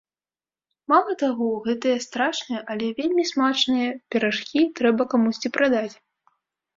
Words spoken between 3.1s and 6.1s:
смачныя піражкі трэба камусьці прадаць!